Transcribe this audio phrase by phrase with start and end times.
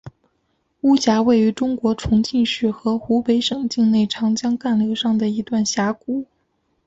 [0.81, 6.25] 巫峡位于中国重庆市和湖北省境内长江干流上的一段峡谷。